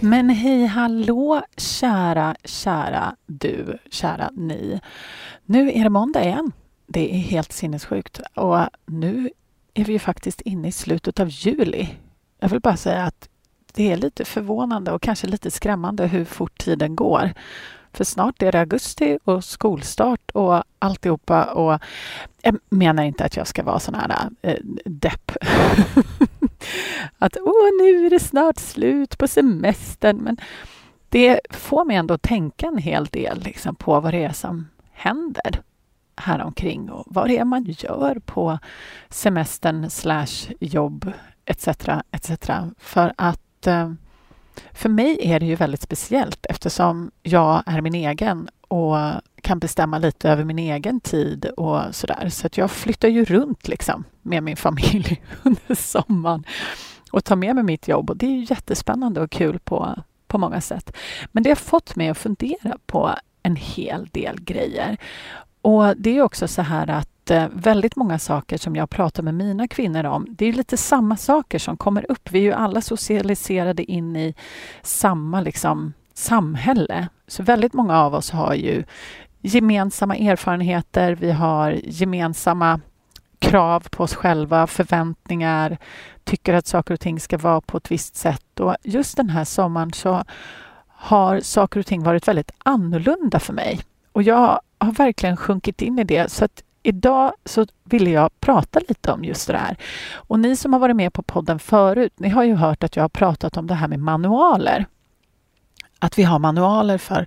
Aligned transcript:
Men 0.00 0.30
hej 0.30 0.66
hallå 0.66 1.42
kära, 1.56 2.36
kära 2.44 3.16
du, 3.26 3.78
kära 3.90 4.30
ni. 4.34 4.80
Nu 5.44 5.72
är 5.72 5.84
det 5.84 5.90
måndag 5.90 6.24
igen. 6.24 6.52
Det 6.86 7.14
är 7.14 7.18
helt 7.18 7.52
sinnessjukt 7.52 8.20
och 8.34 8.58
nu 8.86 9.30
är 9.74 9.84
vi 9.84 9.92
ju 9.92 9.98
faktiskt 9.98 10.40
inne 10.40 10.68
i 10.68 10.72
slutet 10.72 11.20
av 11.20 11.28
juli. 11.30 11.88
Jag 12.40 12.48
vill 12.48 12.60
bara 12.60 12.76
säga 12.76 13.04
att 13.04 13.28
det 13.74 13.92
är 13.92 13.96
lite 13.96 14.24
förvånande 14.24 14.92
och 14.92 15.02
kanske 15.02 15.26
lite 15.26 15.50
skrämmande 15.50 16.06
hur 16.06 16.24
fort 16.24 16.58
tiden 16.58 16.96
går. 16.96 17.32
För 17.92 18.04
snart 18.04 18.42
är 18.42 18.52
det 18.52 18.60
augusti 18.60 19.18
och 19.24 19.44
skolstart 19.44 20.30
och 20.30 20.62
alltihopa. 20.78 21.44
Och 21.44 21.80
jag 22.42 22.58
menar 22.68 23.02
inte 23.02 23.24
att 23.24 23.36
jag 23.36 23.46
ska 23.46 23.62
vara 23.62 23.80
sån 23.80 23.94
här 23.94 24.28
äh, 24.42 24.54
depp. 24.84 25.32
att 27.18 27.36
åh, 27.36 27.70
nu 27.80 28.06
är 28.06 28.10
det 28.10 28.20
snart 28.20 28.58
slut 28.58 29.18
på 29.18 29.28
semestern. 29.28 30.16
Men 30.16 30.36
det 31.08 31.40
får 31.50 31.84
mig 31.84 31.96
ändå 31.96 32.14
att 32.14 32.22
tänka 32.22 32.66
en 32.66 32.78
hel 32.78 33.06
del 33.06 33.42
liksom, 33.42 33.74
på 33.74 34.00
vad 34.00 34.14
det 34.14 34.24
är 34.24 34.32
som 34.32 34.68
händer 34.92 35.62
här 36.16 36.42
omkring 36.42 36.90
och 36.90 37.04
vad 37.06 37.28
det 37.28 37.38
är 37.38 37.44
man 37.44 37.64
gör 37.64 38.18
på 38.26 38.58
semestern 39.08 39.90
slash 39.90 40.52
jobb 40.60 41.12
etc. 41.44 41.68
etc. 42.10 42.50
För 42.78 43.12
att 43.16 43.66
eh, 43.66 43.92
för 44.72 44.88
mig 44.88 45.18
är 45.22 45.40
det 45.40 45.46
ju 45.46 45.54
väldigt 45.54 45.82
speciellt 45.82 46.46
eftersom 46.46 47.10
jag 47.22 47.62
är 47.66 47.80
min 47.80 47.94
egen 47.94 48.48
och 48.68 48.96
kan 49.42 49.58
bestämma 49.58 49.98
lite 49.98 50.30
över 50.30 50.44
min 50.44 50.58
egen 50.58 51.00
tid 51.00 51.44
och 51.44 51.80
sådär. 51.94 52.28
Så 52.28 52.46
att 52.46 52.56
jag 52.56 52.70
flyttar 52.70 53.08
ju 53.08 53.24
runt 53.24 53.68
liksom 53.68 54.04
med 54.22 54.42
min 54.42 54.56
familj 54.56 55.22
under 55.42 55.74
sommaren 55.74 56.44
och 57.10 57.24
tar 57.24 57.36
med 57.36 57.54
mig 57.54 57.64
mitt 57.64 57.88
jobb 57.88 58.10
och 58.10 58.16
det 58.16 58.26
är 58.26 58.30
ju 58.30 58.46
jättespännande 58.50 59.20
och 59.20 59.30
kul 59.30 59.58
på, 59.58 59.94
på 60.26 60.38
många 60.38 60.60
sätt. 60.60 60.96
Men 61.32 61.42
det 61.42 61.50
har 61.50 61.56
fått 61.56 61.96
mig 61.96 62.08
att 62.08 62.18
fundera 62.18 62.78
på 62.86 63.14
en 63.42 63.56
hel 63.56 64.06
del 64.12 64.40
grejer. 64.40 64.96
Och 65.62 65.96
det 65.96 66.18
är 66.18 66.22
också 66.22 66.48
så 66.48 66.62
här 66.62 66.90
att 66.90 67.30
eh, 67.30 67.46
väldigt 67.52 67.96
många 67.96 68.18
saker 68.18 68.58
som 68.58 68.76
jag 68.76 68.90
pratar 68.90 69.22
med 69.22 69.34
mina 69.34 69.68
kvinnor 69.68 70.04
om, 70.04 70.26
det 70.28 70.46
är 70.46 70.52
lite 70.52 70.76
samma 70.76 71.16
saker 71.16 71.58
som 71.58 71.76
kommer 71.76 72.10
upp. 72.10 72.30
Vi 72.30 72.38
är 72.38 72.42
ju 72.42 72.52
alla 72.52 72.80
socialiserade 72.80 73.84
in 73.92 74.16
i 74.16 74.34
samma 74.82 75.40
liksom, 75.40 75.92
samhälle. 76.14 77.08
Så 77.26 77.42
väldigt 77.42 77.72
många 77.72 78.00
av 78.00 78.14
oss 78.14 78.30
har 78.30 78.54
ju 78.54 78.84
gemensamma 79.40 80.16
erfarenheter, 80.16 81.12
vi 81.14 81.32
har 81.32 81.80
gemensamma 81.84 82.80
krav 83.38 83.88
på 83.90 84.02
oss 84.02 84.14
själva, 84.14 84.66
förväntningar, 84.66 85.78
tycker 86.24 86.54
att 86.54 86.66
saker 86.66 86.94
och 86.94 87.00
ting 87.00 87.20
ska 87.20 87.38
vara 87.38 87.60
på 87.60 87.76
ett 87.76 87.90
visst 87.90 88.16
sätt. 88.16 88.60
Och 88.60 88.76
just 88.82 89.16
den 89.16 89.30
här 89.30 89.44
sommaren 89.44 89.92
så 89.92 90.24
har 90.88 91.40
saker 91.40 91.80
och 91.80 91.86
ting 91.86 92.02
varit 92.02 92.28
väldigt 92.28 92.50
annorlunda 92.58 93.40
för 93.40 93.52
mig. 93.52 93.80
Och 94.12 94.22
jag 94.22 94.60
har 94.78 94.92
verkligen 94.92 95.36
sjunkit 95.36 95.82
in 95.82 95.98
i 95.98 96.04
det. 96.04 96.32
Så 96.32 96.44
att 96.44 96.62
idag 96.82 97.32
så 97.44 97.66
ville 97.84 98.10
jag 98.10 98.40
prata 98.40 98.80
lite 98.88 99.12
om 99.12 99.24
just 99.24 99.46
det 99.46 99.58
här. 99.58 99.76
Och 100.14 100.40
ni 100.40 100.56
som 100.56 100.72
har 100.72 100.80
varit 100.80 100.96
med 100.96 101.12
på 101.12 101.22
podden 101.22 101.58
förut, 101.58 102.12
ni 102.16 102.28
har 102.28 102.44
ju 102.44 102.54
hört 102.54 102.84
att 102.84 102.96
jag 102.96 103.04
har 103.04 103.08
pratat 103.08 103.56
om 103.56 103.66
det 103.66 103.74
här 103.74 103.88
med 103.88 104.00
manualer. 104.00 104.86
Att 105.98 106.18
vi 106.18 106.22
har 106.22 106.38
manualer 106.38 106.98
för 106.98 107.26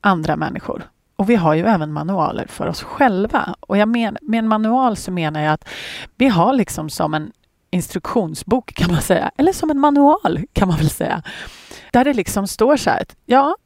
andra 0.00 0.36
människor. 0.36 0.82
Och 1.22 1.30
vi 1.30 1.36
har 1.36 1.54
ju 1.54 1.66
även 1.66 1.92
manualer 1.92 2.46
för 2.46 2.66
oss 2.66 2.82
själva. 2.82 3.54
Och 3.60 3.76
jag 3.78 3.88
men, 3.88 4.18
med 4.22 4.38
en 4.38 4.48
manual 4.48 4.96
så 4.96 5.10
menar 5.10 5.40
jag 5.40 5.52
att 5.52 5.68
vi 6.16 6.28
har 6.28 6.52
liksom 6.52 6.90
som 6.90 7.14
en 7.14 7.32
instruktionsbok 7.70 8.74
kan 8.74 8.92
man 8.92 9.02
säga, 9.02 9.30
eller 9.36 9.52
som 9.52 9.70
en 9.70 9.78
manual 9.78 10.40
kan 10.52 10.68
man 10.68 10.76
väl 10.76 10.90
säga. 10.90 11.22
Där 11.92 12.04
det 12.04 12.12
liksom 12.12 12.46
står 12.46 12.76
så 12.76 12.90
här, 12.90 13.04
ja, 13.26 13.56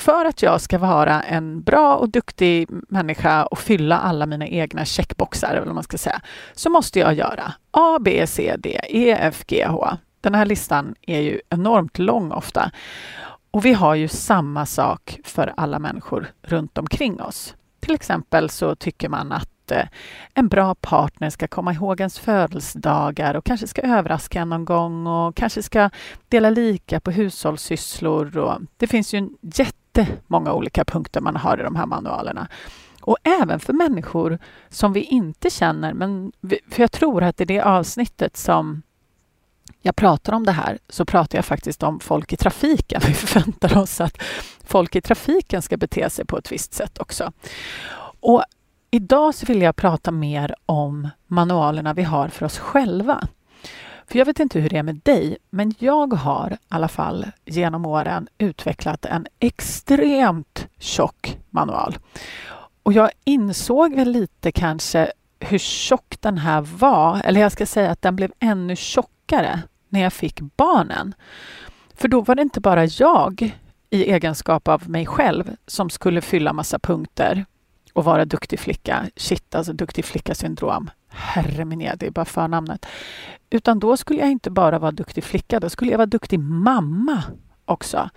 för 0.00 0.24
att 0.24 0.42
jag 0.42 0.60
ska 0.60 0.78
vara 0.78 1.22
en 1.22 1.62
bra 1.62 1.96
och 1.96 2.08
duktig 2.08 2.68
människa 2.88 3.44
och 3.44 3.58
fylla 3.58 3.98
alla 3.98 4.26
mina 4.26 4.46
egna 4.46 4.84
checkboxar, 4.84 5.48
eller 5.48 5.66
vad 5.66 5.74
man 5.74 5.84
ska 5.84 5.98
säga, 5.98 6.20
så 6.54 6.70
måste 6.70 6.98
jag 6.98 7.14
göra 7.14 7.52
A, 7.70 7.98
B, 8.00 8.26
C, 8.26 8.56
D, 8.58 8.80
E, 8.88 9.16
F, 9.20 9.44
G, 9.46 9.66
H. 9.68 9.88
Den 10.20 10.34
här 10.34 10.46
listan 10.46 10.94
är 11.02 11.20
ju 11.20 11.40
enormt 11.50 11.98
lång 11.98 12.32
ofta. 12.32 12.70
Och 13.56 13.64
vi 13.64 13.72
har 13.72 13.94
ju 13.94 14.08
samma 14.08 14.66
sak 14.66 15.20
för 15.24 15.52
alla 15.56 15.78
människor 15.78 16.26
runt 16.42 16.78
omkring 16.78 17.20
oss. 17.20 17.54
Till 17.80 17.94
exempel 17.94 18.50
så 18.50 18.74
tycker 18.74 19.08
man 19.08 19.32
att 19.32 19.70
eh, 19.70 19.86
en 20.34 20.48
bra 20.48 20.74
partner 20.74 21.30
ska 21.30 21.48
komma 21.48 21.72
ihåg 21.72 22.00
ens 22.00 22.18
födelsedagar 22.18 23.34
och 23.34 23.44
kanske 23.44 23.66
ska 23.66 23.82
överraska 23.82 24.40
en 24.40 24.48
någon 24.48 24.64
gång 24.64 25.06
och 25.06 25.36
kanske 25.36 25.62
ska 25.62 25.90
dela 26.28 26.50
lika 26.50 27.00
på 27.00 27.10
hushållssysslor. 27.10 28.38
Och 28.38 28.60
det 28.76 28.86
finns 28.86 29.14
ju 29.14 29.28
jättemånga 29.40 30.52
olika 30.52 30.84
punkter 30.84 31.20
man 31.20 31.36
har 31.36 31.60
i 31.60 31.62
de 31.62 31.76
här 31.76 31.86
manualerna. 31.86 32.48
Och 33.00 33.16
även 33.22 33.60
för 33.60 33.72
människor 33.72 34.38
som 34.68 34.92
vi 34.92 35.00
inte 35.00 35.50
känner, 35.50 35.92
men 35.94 36.32
för 36.70 36.82
jag 36.82 36.92
tror 36.92 37.22
att 37.22 37.36
det 37.36 37.44
är 37.44 37.46
det 37.46 37.60
avsnittet 37.60 38.36
som 38.36 38.82
jag 39.82 39.96
pratar 39.96 40.32
om 40.32 40.44
det 40.44 40.52
här 40.52 40.78
så 40.88 41.04
pratar 41.04 41.38
jag 41.38 41.44
faktiskt 41.44 41.82
om 41.82 42.00
folk 42.00 42.32
i 42.32 42.36
trafiken. 42.36 43.00
Vi 43.06 43.14
förväntar 43.14 43.78
oss 43.78 44.00
att 44.00 44.22
folk 44.64 44.96
i 44.96 45.00
trafiken 45.00 45.62
ska 45.62 45.76
bete 45.76 46.10
sig 46.10 46.24
på 46.24 46.38
ett 46.38 46.52
visst 46.52 46.74
sätt 46.74 46.98
också. 46.98 47.32
Och 48.20 48.44
idag 48.90 49.34
så 49.34 49.46
vill 49.46 49.62
jag 49.62 49.76
prata 49.76 50.10
mer 50.10 50.54
om 50.66 51.08
manualerna 51.26 51.94
vi 51.94 52.02
har 52.02 52.28
för 52.28 52.46
oss 52.46 52.58
själva. 52.58 53.28
För 54.06 54.18
jag 54.18 54.26
vet 54.26 54.40
inte 54.40 54.60
hur 54.60 54.68
det 54.68 54.76
är 54.76 54.82
med 54.82 55.00
dig, 55.04 55.36
men 55.50 55.74
jag 55.78 56.12
har 56.12 56.52
i 56.52 56.56
alla 56.68 56.88
fall 56.88 57.26
genom 57.44 57.86
åren 57.86 58.28
utvecklat 58.38 59.04
en 59.04 59.26
extremt 59.38 60.68
tjock 60.78 61.38
manual. 61.50 61.98
Och 62.82 62.92
jag 62.92 63.10
insåg 63.24 63.94
väl 63.94 64.10
lite 64.10 64.52
kanske 64.52 65.12
hur 65.40 65.58
tjock 65.58 66.16
den 66.20 66.38
här 66.38 66.60
var, 66.60 67.20
eller 67.24 67.40
jag 67.40 67.52
ska 67.52 67.66
säga 67.66 67.90
att 67.90 68.02
den 68.02 68.16
blev 68.16 68.32
ännu 68.38 68.76
tjockare 68.76 69.62
när 69.88 70.00
jag 70.00 70.12
fick 70.12 70.40
barnen. 70.40 71.14
För 71.94 72.08
då 72.08 72.20
var 72.20 72.34
det 72.34 72.42
inte 72.42 72.60
bara 72.60 72.84
jag 72.84 73.56
i 73.90 74.12
egenskap 74.12 74.68
av 74.68 74.90
mig 74.90 75.06
själv 75.06 75.56
som 75.66 75.90
skulle 75.90 76.20
fylla 76.20 76.52
massa 76.52 76.78
punkter 76.78 77.44
och 77.92 78.04
vara 78.04 78.24
duktig 78.24 78.60
flicka. 78.60 79.06
Shit, 79.16 79.54
alltså 79.54 79.72
duktig 79.72 80.04
flicka-syndrom. 80.04 80.90
Herre 81.08 81.64
min 81.64 81.78
det 81.78 82.06
är 82.06 82.10
bara 82.10 82.24
förnamnet. 82.24 82.86
Utan 83.50 83.78
då 83.78 83.96
skulle 83.96 84.20
jag 84.20 84.30
inte 84.30 84.50
bara 84.50 84.78
vara 84.78 84.90
duktig 84.90 85.24
flicka, 85.24 85.60
då 85.60 85.70
skulle 85.70 85.90
jag 85.90 85.98
vara 85.98 86.06
duktig 86.06 86.38
mamma 86.40 87.22
också. 87.64 88.10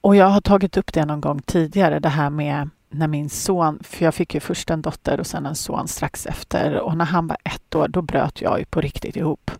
Och 0.00 0.16
jag 0.16 0.26
har 0.26 0.40
tagit 0.40 0.76
upp 0.76 0.92
det 0.92 1.04
någon 1.04 1.20
gång 1.20 1.42
tidigare, 1.42 1.98
det 1.98 2.08
här 2.08 2.30
med 2.30 2.70
när 2.90 3.08
min 3.08 3.30
son, 3.30 3.78
för 3.82 4.04
jag 4.04 4.14
fick 4.14 4.34
ju 4.34 4.40
först 4.40 4.70
en 4.70 4.82
dotter 4.82 5.20
och 5.20 5.26
sen 5.26 5.46
en 5.46 5.54
son 5.54 5.88
strax 5.88 6.26
efter 6.26 6.80
och 6.80 6.96
när 6.96 7.04
han 7.04 7.26
var 7.26 7.36
ett 7.44 7.74
år, 7.74 7.88
då 7.88 8.02
bröt 8.02 8.40
jag 8.40 8.58
ju 8.58 8.64
på 8.64 8.80
riktigt 8.80 9.16
ihop. 9.16 9.50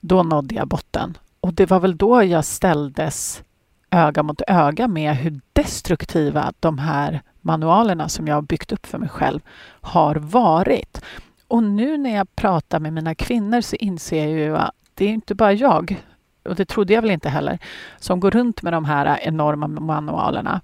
Då 0.00 0.22
nådde 0.22 0.54
jag 0.54 0.68
botten. 0.68 1.18
Och 1.40 1.54
det 1.54 1.66
var 1.66 1.80
väl 1.80 1.96
då 1.96 2.22
jag 2.22 2.44
ställdes 2.44 3.42
öga 3.90 4.22
mot 4.22 4.42
öga 4.46 4.88
med 4.88 5.16
hur 5.16 5.40
destruktiva 5.52 6.52
de 6.60 6.78
här 6.78 7.22
manualerna 7.40 8.08
som 8.08 8.26
jag 8.28 8.34
har 8.34 8.42
byggt 8.42 8.72
upp 8.72 8.86
för 8.86 8.98
mig 8.98 9.08
själv 9.08 9.40
har 9.80 10.14
varit. 10.16 11.02
Och 11.48 11.62
nu 11.62 11.98
när 11.98 12.16
jag 12.16 12.36
pratar 12.36 12.80
med 12.80 12.92
mina 12.92 13.14
kvinnor 13.14 13.60
så 13.60 13.76
inser 13.76 14.26
jag 14.26 14.38
ju 14.38 14.56
att 14.56 14.74
det 14.94 15.04
är 15.04 15.08
inte 15.08 15.34
bara 15.34 15.52
jag, 15.52 16.02
och 16.44 16.54
det 16.54 16.64
trodde 16.64 16.92
jag 16.92 17.02
väl 17.02 17.10
inte 17.10 17.28
heller, 17.28 17.58
som 17.98 18.20
går 18.20 18.30
runt 18.30 18.62
med 18.62 18.72
de 18.72 18.84
här 18.84 19.18
enorma 19.22 19.66
manualerna. 19.66 20.60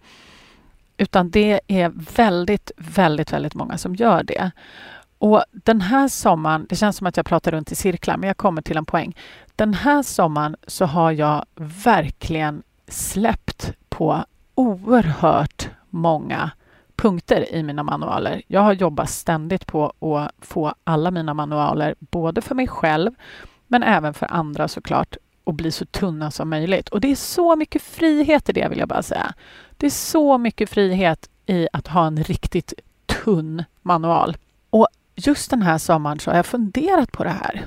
Utan 0.96 1.30
det 1.30 1.60
är 1.66 1.92
väldigt, 2.16 2.70
väldigt, 2.76 3.32
väldigt 3.32 3.54
många 3.54 3.78
som 3.78 3.94
gör 3.94 4.22
det. 4.22 4.50
Och 5.18 5.44
den 5.52 5.80
här 5.80 6.08
sommaren, 6.08 6.66
det 6.68 6.76
känns 6.76 6.96
som 6.96 7.06
att 7.06 7.16
jag 7.16 7.26
pratar 7.26 7.50
runt 7.50 7.72
i 7.72 7.74
cirklar, 7.74 8.16
men 8.16 8.26
jag 8.26 8.36
kommer 8.36 8.62
till 8.62 8.76
en 8.76 8.84
poäng. 8.84 9.16
Den 9.56 9.74
här 9.74 10.02
sommaren 10.02 10.56
så 10.66 10.84
har 10.84 11.12
jag 11.12 11.44
verkligen 11.84 12.62
släppt 12.88 13.72
på 13.88 14.24
oerhört 14.54 15.68
många 15.90 16.50
punkter 16.96 17.54
i 17.54 17.62
mina 17.62 17.82
manualer. 17.82 18.42
Jag 18.46 18.60
har 18.60 18.72
jobbat 18.72 19.10
ständigt 19.10 19.66
på 19.66 19.92
att 20.16 20.46
få 20.46 20.74
alla 20.84 21.10
mina 21.10 21.34
manualer, 21.34 21.94
både 21.98 22.40
för 22.40 22.54
mig 22.54 22.68
själv, 22.68 23.10
men 23.66 23.82
även 23.82 24.14
för 24.14 24.32
andra 24.32 24.68
såklart, 24.68 25.16
och 25.44 25.54
bli 25.54 25.72
så 25.72 25.84
tunna 25.84 26.30
som 26.30 26.50
möjligt. 26.50 26.88
Och 26.88 27.00
det 27.00 27.10
är 27.10 27.16
så 27.16 27.56
mycket 27.56 27.82
frihet 27.82 28.48
i 28.48 28.52
det, 28.52 28.68
vill 28.68 28.78
jag 28.78 28.88
bara 28.88 29.02
säga. 29.02 29.34
Det 29.76 29.86
är 29.86 29.90
så 29.90 30.38
mycket 30.38 30.70
frihet 30.70 31.28
i 31.46 31.68
att 31.72 31.86
ha 31.86 32.06
en 32.06 32.24
riktigt 32.24 32.72
tunn 33.06 33.64
manual. 33.82 34.36
Och 34.70 34.88
just 35.14 35.50
den 35.50 35.62
här 35.62 35.78
sommaren 35.78 36.18
så 36.18 36.30
har 36.30 36.36
jag 36.36 36.46
funderat 36.46 37.12
på 37.12 37.24
det 37.24 37.30
här. 37.30 37.66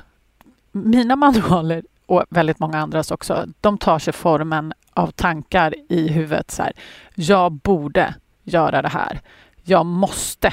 Mina 0.72 1.16
manualer 1.16 1.82
och 2.06 2.24
väldigt 2.30 2.58
många 2.58 2.78
andras 2.78 3.10
också, 3.10 3.46
de 3.60 3.78
tar 3.78 3.98
sig 3.98 4.12
formen 4.12 4.72
av 4.94 5.10
tankar 5.10 5.74
i 5.88 6.08
huvudet. 6.08 6.50
Så 6.50 6.62
här, 6.62 6.72
jag 7.14 7.52
borde 7.52 8.14
göra 8.42 8.82
det 8.82 8.88
här. 8.88 9.20
Jag 9.64 9.86
måste 9.86 10.52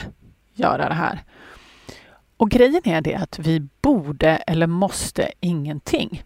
göra 0.54 0.90
det 0.90 0.96
här. 0.96 1.24
Och 2.38 2.50
grejen 2.50 2.82
är 2.84 3.02
det 3.02 3.16
att 3.16 3.40
vi 3.40 3.68
borde 3.82 4.30
eller 4.30 4.68
måste 4.68 5.32
ingenting. 5.40 6.24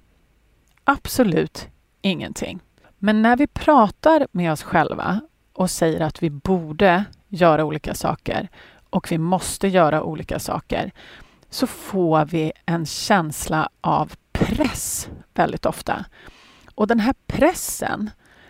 Absolut 0.92 1.68
ingenting. 2.02 2.60
Men 3.00 3.22
när 3.22 3.38
vi 3.38 3.48
pratar 3.48 4.28
med 4.32 4.52
oss 4.52 4.64
själva 4.64 5.22
och 5.54 5.70
säger 5.70 6.00
att 6.00 6.24
vi 6.24 6.30
borde 6.30 7.04
göra 7.28 7.66
olika 7.66 7.94
saker 7.94 8.50
och 8.90 9.12
vi 9.12 9.18
måste 9.18 9.68
göra 9.68 10.04
olika 10.04 10.40
saker 10.40 10.92
så 11.50 11.68
får 11.68 12.26
vi 12.26 12.52
en 12.66 12.86
känsla 12.86 13.70
av 13.82 14.14
press 14.32 15.10
väldigt 15.34 15.66
ofta. 15.66 16.06
Och 16.76 16.88
den 16.88 17.00
här 17.00 17.16
pressen, 17.28 18.10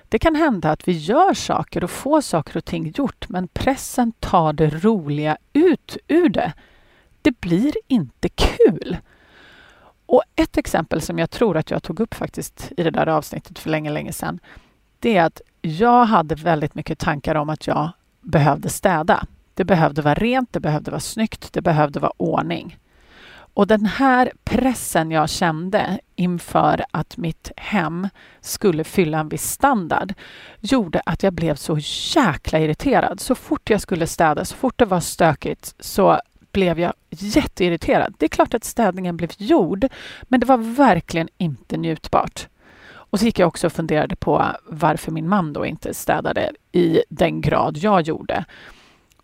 det 0.09 0.19
kan 0.19 0.35
hända 0.35 0.71
att 0.71 0.87
vi 0.87 0.91
gör 0.91 1.33
saker 1.33 1.83
och 1.83 1.91
får 1.91 2.21
saker 2.21 2.57
och 2.57 2.65
ting 2.65 2.93
gjort 2.95 3.29
men 3.29 3.47
pressen 3.47 4.11
tar 4.11 4.53
det 4.53 4.69
roliga 4.69 5.37
ut 5.53 5.97
ur 6.07 6.29
det. 6.29 6.53
Det 7.21 7.41
blir 7.41 7.73
inte 7.87 8.29
kul. 8.29 8.97
Och 10.11 10.23
ett 10.35 10.57
exempel 10.57 11.01
som 11.01 11.19
jag 11.19 11.29
tror 11.29 11.57
att 11.57 11.71
jag 11.71 11.83
tog 11.83 11.99
upp 11.99 12.13
faktiskt 12.13 12.71
i 12.77 12.83
det 12.83 12.91
där 12.91 13.07
avsnittet 13.07 13.59
för 13.59 13.69
länge, 13.69 13.89
länge 13.89 14.13
sedan. 14.13 14.39
Det 14.99 15.17
är 15.17 15.23
att 15.23 15.41
jag 15.61 16.05
hade 16.05 16.35
väldigt 16.35 16.75
mycket 16.75 16.99
tankar 16.99 17.35
om 17.35 17.49
att 17.49 17.67
jag 17.67 17.91
behövde 18.21 18.69
städa. 18.69 19.25
Det 19.53 19.63
behövde 19.63 20.01
vara 20.01 20.13
rent, 20.13 20.53
det 20.53 20.59
behövde 20.59 20.91
vara 20.91 21.01
snyggt, 21.01 21.53
det 21.53 21.61
behövde 21.61 21.99
vara 21.99 22.11
ordning. 22.17 22.77
Och 23.53 23.67
den 23.67 23.85
här 23.85 24.31
pressen 24.43 25.11
jag 25.11 25.29
kände 25.29 25.99
inför 26.15 26.85
att 26.91 27.17
mitt 27.17 27.51
hem 27.55 28.07
skulle 28.41 28.83
fylla 28.83 29.19
en 29.19 29.29
viss 29.29 29.51
standard 29.51 30.13
gjorde 30.59 31.01
att 31.05 31.23
jag 31.23 31.33
blev 31.33 31.55
så 31.55 31.77
jäkla 32.15 32.59
irriterad. 32.59 33.19
Så 33.19 33.35
fort 33.35 33.69
jag 33.69 33.81
skulle 33.81 34.07
städa, 34.07 34.45
så 34.45 34.55
fort 34.55 34.77
det 34.77 34.85
var 34.85 34.99
stökigt 34.99 35.75
så 35.79 36.19
blev 36.51 36.79
jag 36.79 36.93
jätteirriterad. 37.09 38.13
Det 38.17 38.25
är 38.25 38.29
klart 38.29 38.53
att 38.53 38.63
städningen 38.63 39.17
blev 39.17 39.29
gjord, 39.37 39.85
men 40.21 40.39
det 40.39 40.45
var 40.45 40.57
verkligen 40.57 41.29
inte 41.37 41.77
njutbart. 41.77 42.47
Och 42.91 43.19
så 43.19 43.25
gick 43.25 43.39
jag 43.39 43.47
också 43.47 43.67
och 43.67 43.73
funderade 43.73 44.15
på 44.15 44.45
varför 44.65 45.11
min 45.11 45.29
man 45.29 45.53
då 45.53 45.65
inte 45.65 45.93
städade 45.93 46.51
i 46.71 47.01
den 47.09 47.41
grad 47.41 47.77
jag 47.77 48.01
gjorde. 48.01 48.45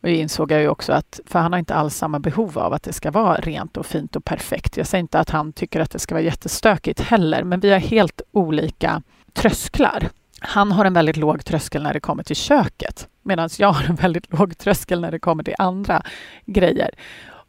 Och 0.02 0.10
insåg 0.10 0.52
jag 0.52 0.62
ju 0.62 0.68
också 0.68 0.94
att, 0.94 1.20
för 1.26 1.40
han 1.40 1.52
har 1.54 1.60
inte 1.60 1.76
alls 1.76 1.96
samma 1.96 2.20
behov 2.20 2.60
av 2.60 2.74
att 2.74 2.84
det 2.84 2.94
ska 2.94 3.12
vara 3.12 3.36
rent 3.36 3.78
och 3.78 3.86
fint 3.86 4.16
och 4.16 4.26
perfekt. 4.26 4.78
Jag 4.78 4.88
säger 4.88 5.00
inte 5.00 5.20
att 5.20 5.30
han 5.30 5.54
tycker 5.54 5.80
att 5.80 5.92
det 5.92 6.00
ska 6.00 6.16
vara 6.16 6.24
jättestökigt 6.24 7.02
heller, 7.02 7.44
men 7.44 7.60
vi 7.60 7.72
har 7.72 7.80
helt 7.80 8.22
olika 8.32 9.02
trösklar. 9.34 10.10
Han 10.40 10.72
har 10.72 10.86
en 10.86 10.94
väldigt 10.94 11.18
låg 11.18 11.46
tröskel 11.46 11.84
när 11.84 11.94
det 11.94 12.00
kommer 12.00 12.24
till 12.24 12.36
köket, 12.36 13.08
medan 13.26 13.50
jag 13.58 13.72
har 13.72 13.90
en 13.90 13.96
väldigt 13.96 14.34
låg 14.34 14.58
tröskel 14.58 15.02
när 15.02 15.12
det 15.12 15.20
kommer 15.20 15.44
till 15.44 15.56
andra 15.58 16.04
grejer. 16.46 16.90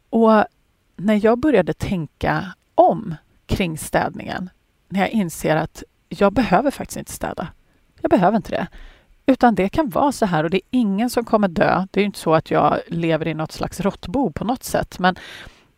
Och 0.09 0.45
när 0.95 1.25
jag 1.25 1.39
började 1.39 1.73
tänka 1.73 2.53
om 2.75 3.15
kring 3.45 3.77
städningen, 3.77 4.49
när 4.89 4.99
jag 4.99 5.09
inser 5.09 5.55
att 5.55 5.83
jag 6.09 6.33
behöver 6.33 6.71
faktiskt 6.71 6.97
inte 6.97 7.11
städa. 7.11 7.47
Jag 8.01 8.11
behöver 8.11 8.37
inte 8.37 8.51
det. 8.51 8.67
Utan 9.25 9.55
det 9.55 9.69
kan 9.69 9.89
vara 9.89 10.11
så 10.11 10.25
här 10.25 10.43
och 10.43 10.49
det 10.49 10.57
är 10.57 10.61
ingen 10.71 11.09
som 11.09 11.25
kommer 11.25 11.47
dö. 11.47 11.87
Det 11.91 12.01
är 12.01 12.05
inte 12.05 12.19
så 12.19 12.33
att 12.33 12.51
jag 12.51 12.79
lever 12.87 13.27
i 13.27 13.33
något 13.33 13.51
slags 13.51 13.79
råttbo 13.79 14.31
på 14.31 14.43
något 14.43 14.63
sätt. 14.63 14.99
Men 14.99 15.15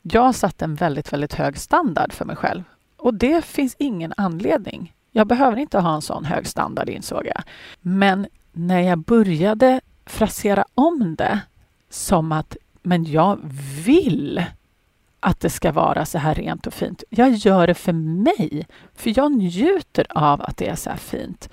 jag 0.02 0.22
har 0.22 0.34
satt 0.34 0.62
en 0.62 0.75
väldigt, 0.75 1.13
väldigt 1.13 1.34
hög 1.34 1.57
standard 1.57 2.13
för 2.13 2.25
mig 2.25 2.36
själv. 2.36 2.63
Och 2.98 3.13
det 3.13 3.45
finns 3.45 3.75
ingen 3.80 4.13
anledning. 4.18 4.94
Jag 5.12 5.28
behöver 5.28 5.57
inte 5.57 5.80
ha 5.80 5.95
en 5.95 6.02
sån 6.02 6.25
hög 6.25 6.48
standard 6.48 6.90
insåg 6.90 7.25
jag. 7.25 7.44
Men 7.81 8.28
när 8.52 8.80
jag 8.80 9.00
började 9.00 9.81
frasera 10.09 10.65
om 10.75 11.15
det 11.15 11.39
som 11.89 12.31
att 12.31 12.57
men 12.81 13.06
jag 13.06 13.39
vill 13.85 14.44
att 15.19 15.39
det 15.39 15.50
ska 15.50 15.71
vara 15.71 16.06
så 16.06 16.17
här 16.17 16.35
rent 16.35 16.67
och 16.67 16.73
fint. 16.73 17.03
Jag 17.09 17.29
gör 17.29 17.67
det 17.67 17.73
för 17.73 17.94
mig, 17.94 18.67
för 18.95 19.13
jag 19.17 19.31
njuter 19.31 20.06
av 20.09 20.41
att 20.41 20.57
det 20.57 20.67
är 20.67 20.75
så 20.75 20.89
här 20.89 20.97
fint 20.97 21.50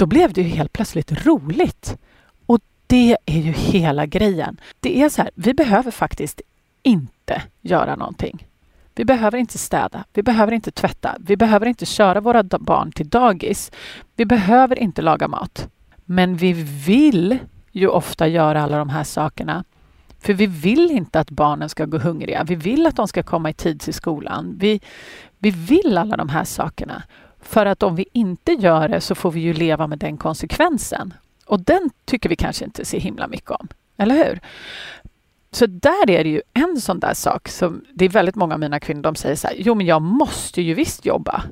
då 0.00 0.06
blev 0.06 0.32
det 0.32 0.42
ju 0.42 0.48
helt 0.48 0.72
plötsligt 0.72 1.26
roligt. 1.26 1.98
Och 2.46 2.60
det 2.86 3.16
är 3.26 3.40
ju 3.40 3.52
hela 3.52 4.06
grejen. 4.06 4.60
Det 4.80 5.02
är 5.02 5.08
så 5.08 5.22
här, 5.22 5.30
vi 5.34 5.54
behöver 5.54 5.90
faktiskt 5.90 6.40
inte 6.82 7.42
göra 7.60 7.96
någonting. 7.96 8.46
Vi 8.94 9.04
behöver 9.04 9.38
inte 9.38 9.58
städa, 9.58 10.04
vi 10.12 10.22
behöver 10.22 10.52
inte 10.52 10.70
tvätta, 10.70 11.16
vi 11.20 11.36
behöver 11.36 11.66
inte 11.66 11.86
köra 11.86 12.20
våra 12.20 12.42
barn 12.42 12.92
till 12.92 13.08
dagis. 13.08 13.72
Vi 14.16 14.24
behöver 14.24 14.78
inte 14.78 15.02
laga 15.02 15.28
mat. 15.28 15.68
Men 16.04 16.36
vi 16.36 16.52
vill 16.86 17.38
ju 17.72 17.88
ofta 17.88 18.28
göra 18.28 18.62
alla 18.62 18.78
de 18.78 18.88
här 18.88 19.04
sakerna. 19.04 19.64
För 20.20 20.34
vi 20.34 20.46
vill 20.46 20.90
inte 20.90 21.20
att 21.20 21.30
barnen 21.30 21.68
ska 21.68 21.84
gå 21.84 21.98
hungriga. 21.98 22.44
Vi 22.44 22.54
vill 22.54 22.86
att 22.86 22.96
de 22.96 23.08
ska 23.08 23.22
komma 23.22 23.50
i 23.50 23.54
tid 23.54 23.80
till 23.80 23.94
skolan. 23.94 24.56
Vi, 24.58 24.80
vi 25.38 25.50
vill 25.50 25.98
alla 25.98 26.16
de 26.16 26.28
här 26.28 26.44
sakerna. 26.44 27.02
För 27.40 27.66
att 27.66 27.82
om 27.82 27.96
vi 27.96 28.06
inte 28.12 28.52
gör 28.52 28.88
det 28.88 29.00
så 29.00 29.14
får 29.14 29.30
vi 29.30 29.40
ju 29.40 29.54
leva 29.54 29.86
med 29.86 29.98
den 29.98 30.16
konsekvensen. 30.16 31.14
Och 31.46 31.60
den 31.60 31.90
tycker 32.04 32.28
vi 32.28 32.36
kanske 32.36 32.64
inte 32.64 32.84
så 32.84 32.96
himla 32.96 33.28
mycket 33.28 33.50
om. 33.50 33.68
Eller 33.96 34.14
hur? 34.14 34.40
Så 35.52 35.66
där 35.66 36.10
är 36.10 36.24
det 36.24 36.30
ju 36.30 36.42
en 36.54 36.80
sån 36.80 37.00
där 37.00 37.14
sak 37.14 37.48
som 37.48 37.84
det 37.94 38.04
är 38.04 38.08
väldigt 38.08 38.34
många 38.34 38.54
av 38.54 38.60
mina 38.60 38.80
kvinnor, 38.80 39.02
de 39.02 39.14
säger 39.14 39.36
så 39.36 39.48
här, 39.48 39.56
jo 39.58 39.74
men 39.74 39.86
jag 39.86 40.02
måste 40.02 40.62
ju 40.62 40.74
visst 40.74 41.06
jobba. 41.06 41.42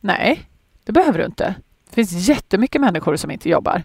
Nej, 0.00 0.40
det 0.84 0.92
behöver 0.92 1.18
du 1.18 1.24
inte. 1.24 1.54
Det 1.88 1.94
finns 1.94 2.28
jättemycket 2.28 2.80
människor 2.80 3.16
som 3.16 3.30
inte 3.30 3.48
jobbar. 3.48 3.82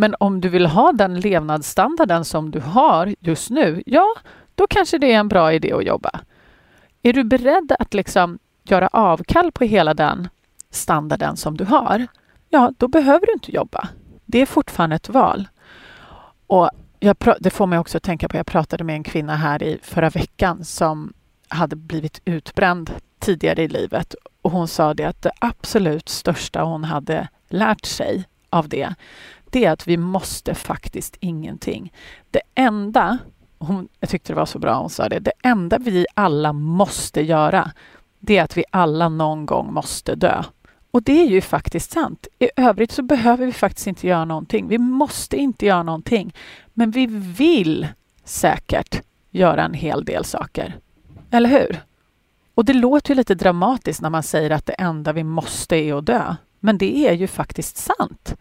Men 0.00 0.14
om 0.20 0.40
du 0.40 0.48
vill 0.48 0.66
ha 0.66 0.92
den 0.92 1.20
levnadsstandarden 1.20 2.24
som 2.24 2.50
du 2.50 2.60
har 2.60 3.14
just 3.20 3.50
nu, 3.50 3.82
ja, 3.86 4.14
då 4.54 4.66
kanske 4.66 4.98
det 4.98 5.12
är 5.12 5.18
en 5.18 5.28
bra 5.28 5.52
idé 5.52 5.72
att 5.72 5.84
jobba. 5.84 6.20
Är 7.02 7.12
du 7.12 7.24
beredd 7.24 7.72
att 7.78 7.94
liksom 7.94 8.38
göra 8.64 8.88
avkall 8.88 9.52
på 9.52 9.64
hela 9.64 9.94
den 9.94 10.28
standarden 10.70 11.36
som 11.36 11.56
du 11.56 11.64
har, 11.64 12.06
ja, 12.48 12.72
då 12.78 12.88
behöver 12.88 13.26
du 13.26 13.32
inte 13.32 13.52
jobba. 13.52 13.88
Det 14.26 14.38
är 14.38 14.46
fortfarande 14.46 14.96
ett 14.96 15.08
val. 15.08 15.48
Och 16.46 16.70
jag, 17.00 17.16
det 17.40 17.50
får 17.50 17.66
mig 17.66 17.78
också 17.78 17.96
att 17.96 18.02
tänka 18.02 18.28
på, 18.28 18.36
jag 18.36 18.46
pratade 18.46 18.84
med 18.84 18.94
en 18.94 19.04
kvinna 19.04 19.36
här 19.36 19.62
i 19.62 19.78
förra 19.82 20.10
veckan 20.10 20.64
som 20.64 21.12
hade 21.48 21.76
blivit 21.76 22.20
utbränd 22.24 22.90
tidigare 23.18 23.62
i 23.62 23.68
livet 23.68 24.14
och 24.42 24.50
hon 24.50 24.68
sa 24.68 24.94
det 24.94 25.04
att 25.04 25.22
det 25.22 25.32
absolut 25.38 26.08
största 26.08 26.62
hon 26.62 26.84
hade 26.84 27.28
lärt 27.48 27.84
sig 27.84 28.24
av 28.50 28.68
det, 28.68 28.94
det 29.50 29.64
är 29.64 29.70
att 29.70 29.88
vi 29.88 29.96
måste 29.96 30.54
faktiskt 30.54 31.16
ingenting. 31.20 31.92
Det 32.30 32.40
enda, 32.54 33.18
hon, 33.58 33.88
jag 34.00 34.10
tyckte 34.10 34.32
det 34.32 34.36
var 34.36 34.46
så 34.46 34.58
bra 34.58 34.80
hon 34.80 34.90
sa 34.90 35.08
det, 35.08 35.18
det 35.18 35.32
enda 35.42 35.78
vi 35.78 36.06
alla 36.14 36.52
måste 36.52 37.20
göra, 37.20 37.70
det 38.18 38.38
är 38.38 38.44
att 38.44 38.56
vi 38.56 38.64
alla 38.70 39.08
någon 39.08 39.46
gång 39.46 39.72
måste 39.72 40.14
dö. 40.14 40.42
Och 40.90 41.02
det 41.02 41.22
är 41.22 41.26
ju 41.26 41.40
faktiskt 41.40 41.92
sant. 41.92 42.26
I 42.38 42.48
övrigt 42.56 42.92
så 42.92 43.02
behöver 43.02 43.46
vi 43.46 43.52
faktiskt 43.52 43.86
inte 43.86 44.06
göra 44.06 44.24
någonting. 44.24 44.68
Vi 44.68 44.78
måste 44.78 45.36
inte 45.36 45.66
göra 45.66 45.82
någonting. 45.82 46.34
Men 46.74 46.90
vi 46.90 47.06
vill 47.36 47.88
säkert 48.24 49.02
göra 49.30 49.64
en 49.64 49.74
hel 49.74 50.04
del 50.04 50.24
saker. 50.24 50.76
Eller 51.30 51.48
hur? 51.48 51.80
Och 52.54 52.64
det 52.64 52.72
låter 52.72 53.10
ju 53.10 53.14
lite 53.14 53.34
dramatiskt 53.34 54.00
när 54.00 54.10
man 54.10 54.22
säger 54.22 54.50
att 54.50 54.66
det 54.66 54.72
enda 54.72 55.12
vi 55.12 55.24
måste 55.24 55.76
är 55.76 55.94
att 55.94 56.06
dö. 56.06 56.34
Men 56.60 56.78
det 56.78 57.08
är 57.08 57.12
ju 57.12 57.26
faktiskt 57.26 57.76
sant. 57.76 58.36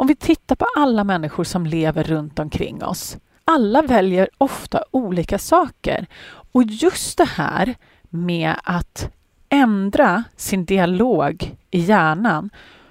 Om 0.00 0.06
vi 0.06 0.14
tittar 0.14 0.56
på 0.56 0.66
alla 0.76 1.04
människor 1.04 1.44
som 1.44 1.66
lever 1.66 2.04
runt 2.04 2.38
omkring 2.38 2.84
oss. 2.84 3.16
Alla 3.44 3.82
väljer 3.82 4.28
ofta 4.38 4.84
olika 4.90 5.38
saker. 5.38 6.06
Och 6.52 6.62
just 6.62 7.18
det 7.18 7.28
här 7.28 7.74
med 8.08 8.54
att 8.64 9.10
ändra 9.48 10.24
sin 10.36 10.64
dialog 10.64 11.56
i 11.70 11.78
hjärnan 11.78 12.50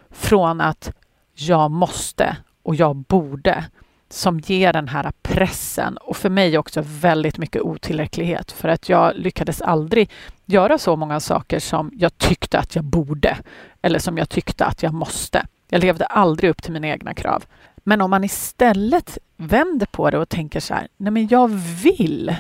från 0.10 0.62
att 0.62 0.92
jag 1.34 1.72
måste 1.72 2.38
och 2.64 2.76
jag 2.76 2.96
borde 2.96 3.66
som 4.10 4.40
ger 4.40 4.74
den 4.74 4.88
här 4.88 5.12
pressen 5.22 5.98
och 5.98 6.18
för 6.18 6.30
mig 6.30 6.58
också 6.58 6.82
väldigt 6.86 7.38
mycket 7.38 7.62
otillräcklighet 7.62 8.52
för 8.52 8.68
att 8.68 8.90
jag 8.90 9.16
lyckades 9.16 9.62
aldrig 9.62 10.10
göra 10.46 10.78
så 10.78 10.96
många 10.96 11.20
saker 11.20 11.60
som 11.60 11.92
jag 11.94 12.18
tyckte 12.18 12.60
att 12.60 12.76
jag 12.76 12.84
borde 12.84 13.38
eller 13.82 14.00
som 14.00 14.18
jag 14.18 14.30
tyckte 14.30 14.66
att 14.66 14.84
jag 14.84 14.94
måste. 14.94 15.46
Jag 15.70 15.82
levde 15.82 16.06
aldrig 16.06 16.50
upp 16.50 16.64
till 16.64 16.74
mina 16.74 16.88
egna 16.88 17.14
krav. 17.14 17.46
Men 17.78 18.02
om 18.02 18.10
man 18.10 18.24
istället 18.24 19.18
vänder 19.38 19.86
på 19.86 20.10
det 20.10 20.18
och 20.18 20.30
tänker 20.30 20.60
så 20.60 20.74
här, 20.74 20.88
nej 20.98 21.12
men 21.12 21.28
jag 21.28 21.48
vill 21.84 22.36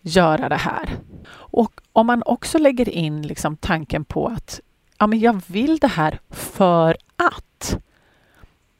göra 0.00 0.48
det 0.48 0.56
här. 0.56 0.88
Och 1.30 1.80
om 1.92 2.06
man 2.06 2.22
också 2.26 2.58
lägger 2.58 2.88
in 2.88 3.22
liksom 3.22 3.56
tanken 3.56 4.04
på 4.04 4.26
att 4.26 4.60
ja, 4.98 5.06
men 5.06 5.20
jag 5.20 5.42
vill 5.46 5.78
det 5.78 5.88
här 5.88 6.18
för 6.30 6.96
att 7.16 7.78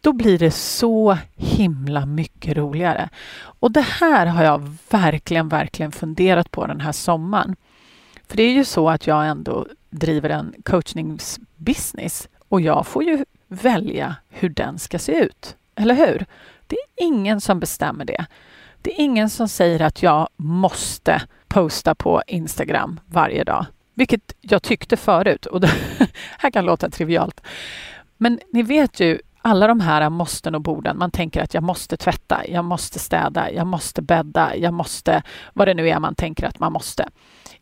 då 0.00 0.12
blir 0.12 0.38
det 0.38 0.50
så 0.50 1.18
himla 1.36 2.06
mycket 2.06 2.56
roligare. 2.56 3.08
Och 3.38 3.72
det 3.72 3.80
här 3.80 4.26
har 4.26 4.44
jag 4.44 4.76
verkligen, 4.90 5.48
verkligen 5.48 5.92
funderat 5.92 6.50
på 6.50 6.66
den 6.66 6.80
här 6.80 6.92
sommaren. 6.92 7.56
För 8.26 8.36
det 8.36 8.42
är 8.42 8.52
ju 8.52 8.64
så 8.64 8.88
att 8.88 9.06
jag 9.06 9.26
ändå 9.28 9.66
driver 9.90 10.30
en 10.30 10.54
coachningsbusiness 10.64 12.28
och 12.48 12.60
jag 12.60 12.86
får 12.86 13.04
ju 13.04 13.24
välja 13.48 14.16
hur 14.28 14.48
den 14.48 14.78
ska 14.78 14.98
se 14.98 15.12
ut. 15.12 15.56
Eller 15.74 15.94
hur? 15.94 16.26
Det 16.66 16.76
är 16.76 17.04
ingen 17.04 17.40
som 17.40 17.60
bestämmer 17.60 18.04
det. 18.04 18.26
Det 18.82 18.92
är 18.92 19.04
ingen 19.04 19.30
som 19.30 19.48
säger 19.48 19.82
att 19.82 20.02
jag 20.02 20.28
måste 20.36 21.22
posta 21.48 21.94
på 21.94 22.22
Instagram 22.26 23.00
varje 23.06 23.44
dag, 23.44 23.66
vilket 23.94 24.32
jag 24.40 24.62
tyckte 24.62 24.96
förut. 24.96 25.46
Och 25.46 25.60
det 25.60 25.70
här 26.38 26.50
kan 26.50 26.64
låta 26.64 26.90
trivialt. 26.90 27.40
Men 28.16 28.40
ni 28.52 28.62
vet 28.62 29.00
ju, 29.00 29.18
alla 29.42 29.66
de 29.66 29.80
här 29.80 30.10
måsten 30.10 30.54
och 30.54 30.60
borden. 30.60 30.98
Man 30.98 31.10
tänker 31.10 31.42
att 31.42 31.54
jag 31.54 31.62
måste 31.62 31.96
tvätta, 31.96 32.48
jag 32.48 32.64
måste 32.64 32.98
städa, 32.98 33.50
jag 33.50 33.66
måste 33.66 34.02
bädda, 34.02 34.56
jag 34.56 34.74
måste, 34.74 35.22
vad 35.52 35.68
det 35.68 35.74
nu 35.74 35.88
är 35.88 35.98
man 35.98 36.14
tänker 36.14 36.46
att 36.46 36.58
man 36.58 36.72
måste 36.72 37.08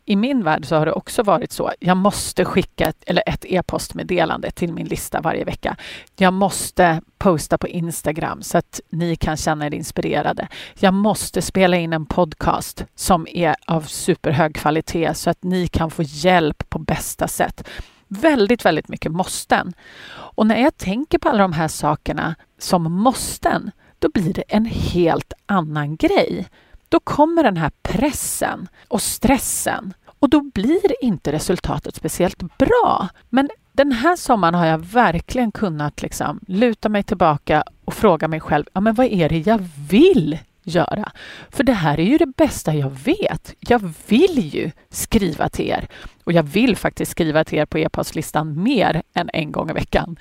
i 0.07 0.15
min 0.15 0.43
värld 0.43 0.65
så 0.65 0.75
har 0.75 0.85
det 0.85 0.91
också 0.91 1.23
varit 1.23 1.51
så. 1.51 1.71
Jag 1.79 1.97
måste 1.97 2.45
skicka 2.45 2.85
ett, 2.85 3.03
eller 3.05 3.23
ett 3.25 3.45
e-postmeddelande 3.45 4.51
till 4.51 4.73
min 4.73 4.87
lista 4.87 5.21
varje 5.21 5.43
vecka. 5.43 5.75
Jag 6.15 6.33
måste 6.33 7.01
posta 7.17 7.57
på 7.57 7.67
Instagram 7.67 8.41
så 8.43 8.57
att 8.57 8.81
ni 8.89 9.15
kan 9.15 9.37
känna 9.37 9.65
er 9.65 9.73
inspirerade. 9.73 10.47
Jag 10.79 10.93
måste 10.93 11.41
spela 11.41 11.77
in 11.77 11.93
en 11.93 12.05
podcast 12.05 12.85
som 12.95 13.27
är 13.29 13.55
av 13.65 13.81
superhög 13.81 14.55
kvalitet 14.55 15.13
så 15.13 15.29
att 15.29 15.43
ni 15.43 15.67
kan 15.67 15.91
få 15.91 16.03
hjälp 16.03 16.69
på 16.69 16.79
bästa 16.79 17.27
sätt. 17.27 17.67
Väldigt, 18.07 18.65
väldigt 18.65 18.87
mycket 18.87 19.11
måsten. 19.11 19.73
Och 20.09 20.47
när 20.47 20.61
jag 20.61 20.77
tänker 20.77 21.19
på 21.19 21.29
alla 21.29 21.41
de 21.41 21.53
här 21.53 21.67
sakerna 21.67 22.35
som 22.59 22.83
måsten, 22.83 23.71
då 23.99 24.09
blir 24.13 24.33
det 24.33 24.43
en 24.47 24.65
helt 24.65 25.33
annan 25.45 25.95
grej 25.95 26.47
då 26.89 26.99
kommer 26.99 27.43
den 27.43 27.57
här 27.57 27.71
pressen 27.81 28.67
och 28.87 29.01
stressen 29.01 29.93
och 30.19 30.29
då 30.29 30.41
blir 30.41 31.03
inte 31.03 31.31
resultatet 31.31 31.95
speciellt 31.95 32.57
bra. 32.57 33.07
Men 33.29 33.49
den 33.71 33.91
här 33.91 34.15
sommaren 34.15 34.53
har 34.53 34.65
jag 34.65 34.77
verkligen 34.77 35.51
kunnat 35.51 36.01
liksom 36.01 36.39
luta 36.47 36.89
mig 36.89 37.03
tillbaka 37.03 37.63
och 37.85 37.93
fråga 37.93 38.27
mig 38.27 38.39
själv, 38.39 38.65
ja 38.73 38.81
men 38.81 38.95
vad 38.95 39.05
är 39.05 39.29
det 39.29 39.47
jag 39.47 39.69
vill 39.89 40.39
göra? 40.63 41.11
För 41.49 41.63
det 41.63 41.73
här 41.73 41.99
är 41.99 42.03
ju 42.03 42.17
det 42.17 42.37
bästa 42.37 42.73
jag 42.75 42.89
vet. 42.89 43.53
Jag 43.59 43.93
vill 44.07 44.55
ju 44.55 44.71
skriva 44.89 45.49
till 45.49 45.69
er 45.69 45.87
och 46.23 46.33
jag 46.33 46.43
vill 46.43 46.75
faktiskt 46.75 47.11
skriva 47.11 47.43
till 47.43 47.59
er 47.59 47.65
på 47.65 47.77
e-postlistan 47.77 48.63
mer 48.63 49.03
än 49.13 49.29
en 49.33 49.51
gång 49.51 49.69
i 49.69 49.73
veckan. 49.73 50.19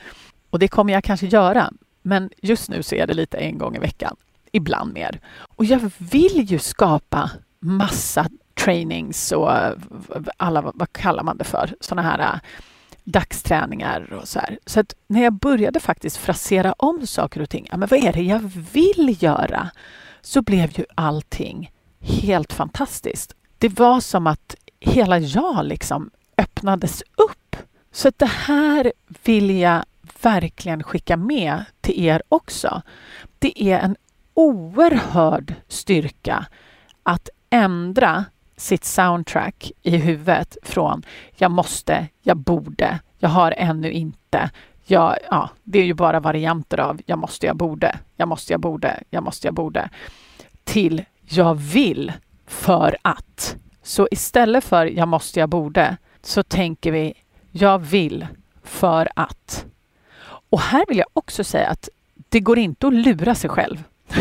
Och 0.51 0.59
det 0.59 0.69
kommer 0.69 0.93
jag 0.93 1.05
kanske 1.05 1.27
göra, 1.27 1.73
men 2.03 2.31
just 2.43 2.71
nu 2.71 2.83
så 2.83 2.95
är 2.95 3.07
det 3.07 3.15
lite 3.15 3.37
en 3.37 3.59
gång 3.59 3.77
i 3.77 3.79
veckan 3.79 4.17
ibland 4.57 4.93
mer. 4.93 5.21
Och 5.57 5.65
jag 5.65 5.91
vill 5.99 6.43
ju 6.51 6.59
skapa 6.59 7.31
massa 7.61 8.29
trainings 8.55 9.33
och 9.33 9.51
alla, 10.37 10.73
vad 10.75 10.93
kallar 10.93 11.23
man 11.23 11.39
det 11.39 11.45
för, 11.45 11.75
sådana 11.81 12.09
här 12.09 12.19
äh, 12.19 12.41
dagsträningar 13.05 14.13
och 14.13 14.29
så 14.29 14.39
här. 14.39 14.59
Så 14.67 14.81
att 14.81 14.95
när 15.07 15.23
jag 15.23 15.33
började 15.33 15.81
faktiskt 15.81 16.17
frasera 16.17 16.73
om 16.73 17.07
saker 17.07 17.43
och 17.43 17.51
ting, 17.51 17.67
ja, 17.71 17.77
men 17.77 17.89
vad 17.89 18.05
är 18.05 18.13
det 18.13 18.23
jag 18.23 18.51
vill 18.73 19.17
göra? 19.23 19.71
Så 20.21 20.43
blev 20.43 20.79
ju 20.79 20.85
allting 20.95 21.71
helt 22.01 22.53
fantastiskt. 22.53 23.35
Det 23.59 23.69
var 23.69 24.01
som 24.01 24.27
att 24.27 24.55
hela 24.81 25.19
jag 25.19 25.67
liksom 25.67 26.11
öppnades 26.37 27.03
upp. 27.17 27.57
Så 27.93 28.09
att 28.09 28.19
det 28.19 28.27
här 28.27 28.93
vill 29.25 29.59
jag 29.59 29.85
verkligen 30.23 30.83
skicka 30.83 31.17
med 31.17 31.65
till 31.81 32.05
er 32.05 32.23
också. 32.29 32.83
Det 33.39 33.63
är 33.63 33.79
en 33.79 33.97
oerhörd 34.37 35.55
styrka 35.69 36.47
att 37.03 37.29
ändra 37.51 38.25
sitt 38.57 38.85
soundtrack 38.85 39.73
i 39.83 39.97
huvudet 39.97 40.57
från 40.63 41.03
jag 41.37 41.51
måste, 41.51 42.07
jag 42.23 42.37
borde, 42.37 42.99
jag 43.19 43.29
har 43.29 43.55
ännu 43.57 43.91
inte, 43.91 44.51
jag, 44.87 45.17
ja, 45.31 45.51
det 45.63 45.79
är 45.79 45.85
ju 45.85 45.95
bara 45.95 46.21
varianter 46.21 46.81
av 46.81 47.01
jag 47.07 47.19
måste, 47.19 47.47
jag 47.47 47.57
borde, 47.57 47.99
jag 48.17 48.29
måste, 48.29 48.53
jag 48.53 48.61
borde, 48.61 49.03
jag 49.11 49.23
måste, 49.23 49.47
jag 49.47 49.55
borde 49.55 49.91
till 50.65 51.05
jag 51.29 51.55
vill 51.55 52.13
för 52.47 52.97
att. 53.03 53.57
Så 53.83 54.09
istället 54.11 54.65
för 54.65 54.87
jag 54.87 55.09
måste, 55.09 55.41
jag 55.41 55.49
borde 55.49 55.97
så 56.23 56.43
tänker 56.43 56.93
vi 56.93 57.15
jag 57.51 57.79
vill 57.79 58.27
för 58.63 59.09
att. 59.15 59.67
Och 60.51 60.61
här 60.61 60.85
vill 60.89 60.99
jag 60.99 61.09
också 61.13 61.45
säga 61.45 61.69
att 61.69 61.89
det 62.29 62.41
går 62.41 62.59
inte 62.59 62.87
att 62.87 62.95
lura 62.95 63.35
sig 63.35 63.51
själv. 63.51 63.85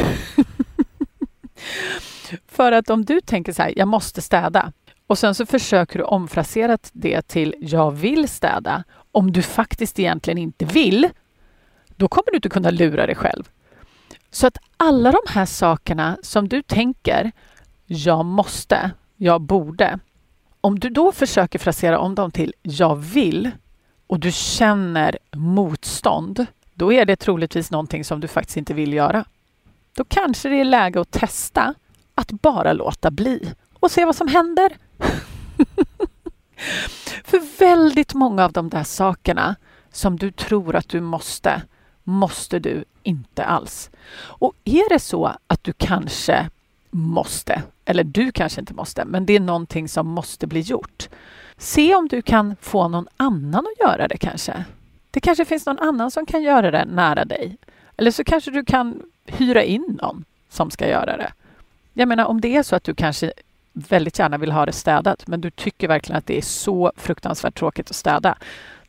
För 2.47 2.71
att 2.71 2.89
om 2.89 3.05
du 3.05 3.21
tänker 3.21 3.53
så 3.53 3.61
här, 3.61 3.73
jag 3.75 3.87
måste 3.87 4.21
städa 4.21 4.71
och 5.07 5.17
sen 5.17 5.35
så 5.35 5.45
försöker 5.45 5.99
du 5.99 6.05
omfrasera 6.05 6.77
det 6.91 7.21
till 7.21 7.55
jag 7.59 7.91
vill 7.91 8.27
städa. 8.29 8.83
Om 9.11 9.31
du 9.31 9.41
faktiskt 9.41 9.99
egentligen 9.99 10.37
inte 10.37 10.65
vill, 10.65 11.09
då 11.95 12.07
kommer 12.07 12.31
du 12.31 12.35
inte 12.35 12.49
kunna 12.49 12.69
lura 12.69 13.05
dig 13.05 13.15
själv. 13.15 13.49
Så 14.31 14.47
att 14.47 14.57
alla 14.77 15.11
de 15.11 15.19
här 15.27 15.45
sakerna 15.45 16.17
som 16.21 16.49
du 16.49 16.61
tänker, 16.61 17.31
jag 17.85 18.25
måste, 18.25 18.91
jag 19.15 19.41
borde. 19.41 19.99
Om 20.61 20.79
du 20.79 20.89
då 20.89 21.11
försöker 21.11 21.59
frasera 21.59 21.99
om 21.99 22.15
dem 22.15 22.31
till 22.31 22.53
jag 22.61 22.95
vill 22.95 23.51
och 24.07 24.19
du 24.19 24.31
känner 24.31 25.17
motstånd, 25.35 26.45
då 26.73 26.93
är 26.93 27.05
det 27.05 27.15
troligtvis 27.15 27.71
någonting 27.71 28.03
som 28.03 28.19
du 28.19 28.27
faktiskt 28.27 28.57
inte 28.57 28.73
vill 28.73 28.93
göra. 28.93 29.25
Då 29.95 30.03
kanske 30.03 30.49
det 30.49 30.55
är 30.55 30.65
läge 30.65 31.01
att 31.01 31.11
testa 31.11 31.73
att 32.15 32.31
bara 32.31 32.73
låta 32.73 33.11
bli 33.11 33.53
och 33.73 33.91
se 33.91 34.05
vad 34.05 34.15
som 34.15 34.27
händer. 34.27 34.77
För 37.23 37.59
väldigt 37.59 38.13
många 38.13 38.45
av 38.45 38.51
de 38.51 38.69
där 38.69 38.83
sakerna 38.83 39.55
som 39.91 40.17
du 40.17 40.31
tror 40.31 40.75
att 40.75 40.89
du 40.89 41.01
måste, 41.01 41.61
måste 42.03 42.59
du 42.59 42.85
inte 43.03 43.45
alls. 43.45 43.89
Och 44.17 44.53
är 44.63 44.89
det 44.89 44.99
så 44.99 45.35
att 45.47 45.63
du 45.63 45.73
kanske 45.73 46.49
måste, 46.91 47.63
eller 47.85 48.03
du 48.03 48.31
kanske 48.31 48.59
inte 48.59 48.73
måste, 48.73 49.05
men 49.05 49.25
det 49.25 49.35
är 49.35 49.39
någonting 49.39 49.89
som 49.89 50.07
måste 50.07 50.47
bli 50.47 50.59
gjort. 50.59 51.09
Se 51.57 51.95
om 51.95 52.07
du 52.07 52.21
kan 52.21 52.55
få 52.61 52.87
någon 52.87 53.07
annan 53.17 53.65
att 53.65 53.87
göra 53.87 54.07
det 54.07 54.17
kanske. 54.17 54.65
Det 55.11 55.19
kanske 55.19 55.45
finns 55.45 55.65
någon 55.65 55.79
annan 55.79 56.11
som 56.11 56.25
kan 56.25 56.43
göra 56.43 56.71
det 56.71 56.85
nära 56.85 57.25
dig. 57.25 57.57
Eller 57.97 58.11
så 58.11 58.23
kanske 58.23 58.51
du 58.51 58.65
kan 58.65 59.01
hyra 59.25 59.63
in 59.63 59.99
någon 60.01 60.25
som 60.49 60.71
ska 60.71 60.87
göra 60.87 61.17
det. 61.17 61.33
Jag 61.93 62.07
menar 62.07 62.25
om 62.25 62.41
det 62.41 62.55
är 62.55 62.63
så 62.63 62.75
att 62.75 62.83
du 62.83 62.95
kanske 62.95 63.33
väldigt 63.73 64.19
gärna 64.19 64.37
vill 64.37 64.51
ha 64.51 64.65
det 64.65 64.71
städat 64.71 65.27
men 65.27 65.41
du 65.41 65.51
tycker 65.51 65.87
verkligen 65.87 66.17
att 66.17 66.25
det 66.25 66.37
är 66.37 66.41
så 66.41 66.91
fruktansvärt 66.97 67.59
tråkigt 67.59 67.89
att 67.89 67.95
städa. 67.95 68.37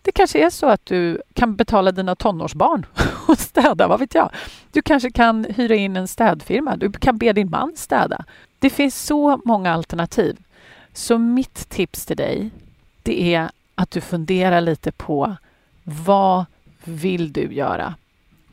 Det 0.02 0.12
kanske 0.12 0.46
är 0.46 0.50
så 0.50 0.66
att 0.66 0.86
du 0.86 1.22
kan 1.34 1.56
betala 1.56 1.92
dina 1.92 2.14
tonårsbarn 2.14 2.86
och 3.28 3.38
städa, 3.38 3.88
vad 3.88 4.00
vet 4.00 4.14
jag? 4.14 4.30
Du 4.72 4.82
kanske 4.82 5.10
kan 5.10 5.44
hyra 5.44 5.74
in 5.74 5.96
en 5.96 6.08
städfirma, 6.08 6.76
du 6.76 6.92
kan 6.92 7.18
be 7.18 7.32
din 7.32 7.50
man 7.50 7.72
städa. 7.76 8.24
Det 8.58 8.70
finns 8.70 9.04
så 9.04 9.40
många 9.44 9.72
alternativ. 9.72 10.36
Så 10.92 11.18
mitt 11.18 11.68
tips 11.68 12.06
till 12.06 12.16
dig, 12.16 12.50
det 13.02 13.34
är 13.34 13.50
att 13.74 13.90
du 13.90 14.00
funderar 14.00 14.60
lite 14.60 14.92
på 14.92 15.36
vad 15.82 16.44
vill 16.84 17.32
du 17.32 17.52
göra 17.52 17.94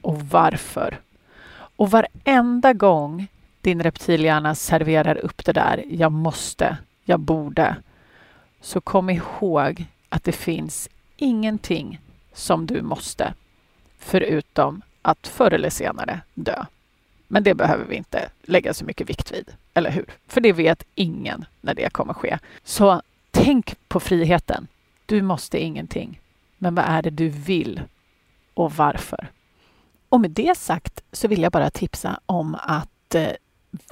och 0.02 0.22
varför? 0.22 1.00
Och 1.76 1.92
varenda 1.92 2.74
gång 2.74 3.28
din 3.62 3.84
reptilhjärna 3.84 4.56
serverar 4.56 5.16
upp 5.16 5.46
det 5.46 5.54
där 5.54 5.84
jag 5.90 6.12
måste, 6.12 6.78
jag 7.06 7.20
borde, 7.20 7.76
så 8.62 8.82
kom 8.82 9.10
ihåg 9.10 9.86
att 10.10 10.24
det 10.24 10.32
finns 10.32 10.90
ingenting 11.18 12.00
som 12.34 12.66
du 12.66 12.82
måste 12.82 13.34
förutom 14.00 14.82
att 15.02 15.28
förr 15.28 15.52
eller 15.52 15.70
senare 15.70 16.20
dö. 16.34 16.66
Men 17.28 17.44
det 17.44 17.54
behöver 17.54 17.86
vi 17.86 17.96
inte 17.96 18.30
lägga 18.44 18.74
så 18.74 18.86
mycket 18.86 19.10
vikt 19.10 19.32
vid, 19.32 19.50
eller 19.74 19.92
hur? 19.92 20.06
För 20.28 20.42
det 20.42 20.54
vet 20.54 20.84
ingen 20.96 21.46
när 21.62 21.74
det 21.74 21.94
kommer 21.94 22.14
ske. 22.14 22.40
Så 22.64 23.02
tänk 23.32 23.76
på 23.88 24.00
friheten. 24.00 24.68
Du 25.06 25.22
måste 25.22 25.64
ingenting. 25.64 26.20
Men 26.58 26.76
vad 26.76 26.86
är 26.86 27.02
det 27.02 27.10
du 27.10 27.30
vill 27.30 27.82
och 28.54 28.72
varför? 28.72 29.28
Och 30.14 30.22
med 30.22 30.32
det 30.32 30.58
sagt 30.58 31.04
så 31.12 31.28
vill 31.28 31.42
jag 31.42 31.52
bara 31.52 31.70
tipsa 31.70 32.20
om 32.26 32.58
att 32.62 33.16
eh, 33.16 33.32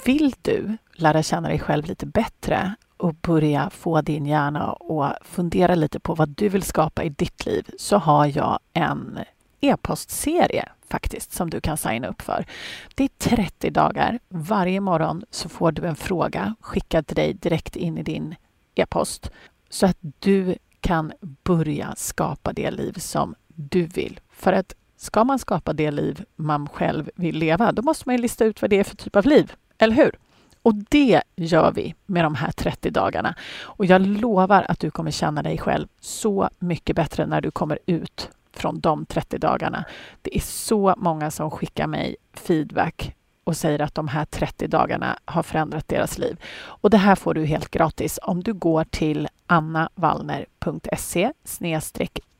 vill 0.04 0.34
du 0.42 0.76
lära 0.94 1.22
känna 1.22 1.48
dig 1.48 1.58
själv 1.58 1.86
lite 1.86 2.06
bättre 2.06 2.74
och 2.96 3.14
börja 3.14 3.70
få 3.70 4.00
din 4.00 4.26
hjärna 4.26 4.72
att 4.72 5.26
fundera 5.26 5.74
lite 5.74 6.00
på 6.00 6.14
vad 6.14 6.28
du 6.28 6.48
vill 6.48 6.62
skapa 6.62 7.04
i 7.04 7.08
ditt 7.08 7.46
liv 7.46 7.70
så 7.78 7.96
har 7.96 8.26
jag 8.26 8.58
en 8.72 9.18
e-postserie 9.60 10.68
faktiskt 10.88 11.32
som 11.32 11.50
du 11.50 11.60
kan 11.60 11.76
signa 11.76 12.08
upp 12.08 12.22
för. 12.22 12.46
Det 12.94 13.04
är 13.04 13.08
30 13.36 13.70
dagar. 13.70 14.18
Varje 14.28 14.80
morgon 14.80 15.24
så 15.30 15.48
får 15.48 15.72
du 15.72 15.86
en 15.86 15.96
fråga 15.96 16.54
skickad 16.60 17.06
till 17.06 17.16
dig 17.16 17.34
direkt 17.34 17.76
in 17.76 17.98
i 17.98 18.02
din 18.02 18.34
e-post 18.74 19.30
så 19.70 19.86
att 19.86 19.98
du 20.18 20.56
kan 20.80 21.12
börja 21.44 21.94
skapa 21.96 22.52
det 22.52 22.70
liv 22.70 22.92
som 22.92 23.34
du 23.46 23.86
vill. 23.86 24.20
För 24.30 24.52
att 24.52 24.74
ska 25.02 25.24
man 25.24 25.38
skapa 25.38 25.72
det 25.72 25.90
liv 25.90 26.24
man 26.36 26.68
själv 26.68 27.10
vill 27.14 27.38
leva, 27.38 27.72
då 27.72 27.82
måste 27.82 28.02
man 28.06 28.16
ju 28.16 28.22
lista 28.22 28.44
ut 28.44 28.62
vad 28.62 28.70
det 28.70 28.78
är 28.78 28.84
för 28.84 28.96
typ 28.96 29.16
av 29.16 29.26
liv, 29.26 29.52
eller 29.78 29.96
hur? 29.96 30.18
Och 30.62 30.74
det 30.74 31.22
gör 31.36 31.72
vi 31.72 31.94
med 32.06 32.24
de 32.24 32.34
här 32.34 32.52
30 32.52 32.90
dagarna. 32.90 33.34
Och 33.62 33.86
jag 33.86 34.06
lovar 34.06 34.66
att 34.68 34.80
du 34.80 34.90
kommer 34.90 35.10
känna 35.10 35.42
dig 35.42 35.58
själv 35.58 35.88
så 36.00 36.48
mycket 36.58 36.96
bättre 36.96 37.26
när 37.26 37.40
du 37.40 37.50
kommer 37.50 37.78
ut 37.86 38.30
från 38.52 38.80
de 38.80 39.06
30 39.06 39.38
dagarna. 39.38 39.84
Det 40.22 40.36
är 40.36 40.40
så 40.40 40.94
många 40.96 41.30
som 41.30 41.50
skickar 41.50 41.86
mig 41.86 42.16
feedback 42.32 43.14
och 43.44 43.56
säger 43.56 43.80
att 43.80 43.94
de 43.94 44.08
här 44.08 44.24
30 44.24 44.66
dagarna 44.66 45.18
har 45.24 45.42
förändrat 45.42 45.88
deras 45.88 46.18
liv. 46.18 46.40
Och 46.54 46.90
det 46.90 46.98
här 46.98 47.14
får 47.14 47.34
du 47.34 47.44
helt 47.44 47.70
gratis 47.70 48.18
om 48.22 48.42
du 48.42 48.52
går 48.52 48.84
till 48.84 49.28
annavallner.se 49.46 51.32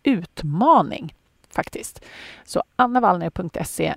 utmaning 0.03 1.15
faktiskt. 1.55 2.05
Så 2.45 2.63
annavallner.se 2.77 3.95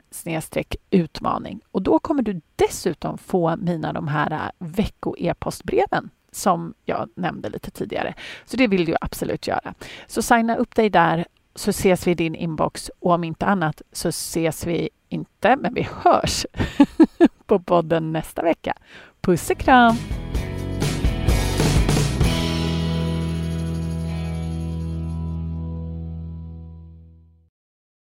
utmaning 0.90 1.62
och 1.72 1.82
då 1.82 2.00
kommer 2.00 2.22
du 2.22 2.42
dessutom 2.56 3.18
få 3.18 3.56
mina 3.56 3.94
de 3.94 4.08
här 4.08 4.32
äh, 4.32 4.68
vecko-e-postbreven 4.68 6.10
som 6.32 6.74
jag 6.86 7.10
nämnde 7.16 7.50
lite 7.50 7.72
tidigare. 7.72 8.14
Så 8.46 8.58
det 8.58 8.68
vill 8.68 8.86
du 8.86 8.96
absolut 9.02 9.48
göra. 9.48 9.74
Så 10.08 10.22
signa 10.22 10.56
upp 10.56 10.76
dig 10.76 10.90
där 10.90 11.26
så 11.56 11.70
ses 11.70 12.08
vi 12.08 12.12
i 12.12 12.16
din 12.16 12.36
inbox 12.36 12.92
och 13.00 13.12
om 13.12 13.24
inte 13.24 13.46
annat 13.46 13.82
så 13.92 14.10
ses 14.10 14.66
vi 14.66 14.90
inte, 15.10 15.56
men 15.56 15.74
vi 15.74 15.88
hörs 16.04 16.46
på 17.46 17.60
podden 17.60 18.12
nästa 18.12 18.42
vecka. 18.42 18.74
Puss 19.22 19.50
och 19.50 19.58
kram! 19.58 20.25